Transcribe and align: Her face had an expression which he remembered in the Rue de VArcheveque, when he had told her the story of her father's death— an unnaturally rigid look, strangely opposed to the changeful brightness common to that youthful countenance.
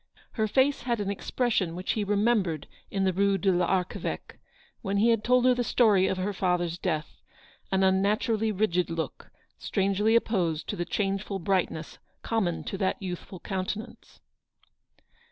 Her 0.31 0.47
face 0.47 0.81
had 0.81 0.99
an 0.99 1.11
expression 1.11 1.75
which 1.75 1.91
he 1.91 2.03
remembered 2.03 2.65
in 2.89 3.03
the 3.03 3.13
Rue 3.13 3.37
de 3.37 3.51
VArcheveque, 3.51 4.39
when 4.81 4.97
he 4.97 5.09
had 5.09 5.23
told 5.23 5.45
her 5.45 5.53
the 5.53 5.63
story 5.63 6.07
of 6.07 6.17
her 6.17 6.33
father's 6.33 6.79
death— 6.79 7.21
an 7.71 7.83
unnaturally 7.83 8.51
rigid 8.51 8.89
look, 8.89 9.29
strangely 9.59 10.15
opposed 10.15 10.67
to 10.69 10.75
the 10.75 10.85
changeful 10.85 11.37
brightness 11.37 11.99
common 12.23 12.63
to 12.63 12.79
that 12.79 12.99
youthful 12.99 13.39
countenance. 13.41 14.21